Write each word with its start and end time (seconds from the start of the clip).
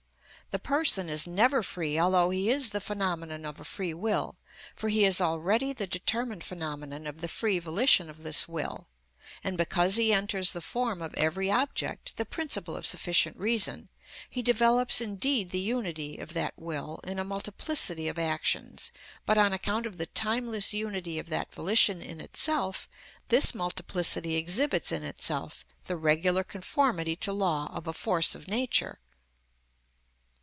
The 0.49 0.59
person 0.59 1.07
is 1.07 1.25
never 1.25 1.63
free 1.63 1.97
although 1.97 2.29
he 2.29 2.49
is 2.49 2.71
the 2.71 2.81
phenomenon 2.81 3.45
of 3.45 3.61
a 3.61 3.63
free 3.63 3.93
will; 3.93 4.35
for 4.75 4.89
he 4.89 5.05
is 5.05 5.21
already 5.21 5.71
the 5.71 5.87
determined 5.87 6.43
phenomenon 6.43 7.07
of 7.07 7.21
the 7.21 7.29
free 7.29 7.57
volition 7.57 8.09
of 8.09 8.23
this 8.23 8.49
will, 8.49 8.89
and, 9.45 9.57
because 9.57 9.95
he 9.95 10.11
enters 10.11 10.51
the 10.51 10.59
form 10.59 11.01
of 11.01 11.13
every 11.13 11.49
object, 11.49 12.17
the 12.17 12.25
principle 12.25 12.75
of 12.75 12.85
sufficient 12.85 13.37
reason, 13.37 13.87
he 14.29 14.41
develops 14.41 14.99
indeed 14.99 15.51
the 15.51 15.59
unity 15.61 16.17
of 16.17 16.33
that 16.33 16.53
will 16.57 16.99
in 17.05 17.17
a 17.17 17.23
multiplicity 17.23 18.09
of 18.09 18.19
actions, 18.19 18.91
but 19.25 19.37
on 19.37 19.53
account 19.53 19.85
of 19.85 19.95
the 19.97 20.07
timeless 20.07 20.73
unity 20.73 21.17
of 21.17 21.29
that 21.29 21.55
volition 21.55 22.01
in 22.01 22.19
itself, 22.19 22.89
this 23.29 23.55
multiplicity 23.55 24.35
exhibits 24.35 24.91
in 24.91 25.03
itself 25.03 25.63
the 25.85 25.95
regular 25.95 26.43
conformity 26.43 27.15
to 27.15 27.31
law 27.31 27.71
of 27.73 27.87
a 27.87 27.93
force 27.93 28.35
of 28.35 28.49
Nature. 28.49 28.99